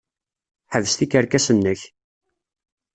Ḥbes 0.73 0.93
tikerkas-nnek! 0.95 1.81